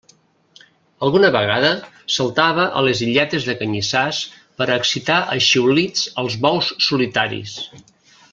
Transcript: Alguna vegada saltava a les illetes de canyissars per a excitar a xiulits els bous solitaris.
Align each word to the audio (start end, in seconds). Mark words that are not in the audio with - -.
Alguna 1.07 1.29
vegada 1.35 1.67
saltava 2.13 2.65
a 2.79 2.83
les 2.87 3.03
illetes 3.09 3.45
de 3.49 3.55
canyissars 3.59 4.23
per 4.63 4.69
a 4.69 4.79
excitar 4.85 5.19
a 5.35 5.39
xiulits 5.51 6.09
els 6.25 6.41
bous 6.47 6.73
solitaris. 6.89 7.57